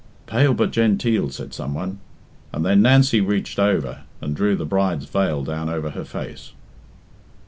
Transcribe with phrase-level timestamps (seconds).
[0.25, 1.99] "Pale but genteel," said some one,
[2.51, 6.53] and then Nancy reached over and drew the bride's veil down over her face.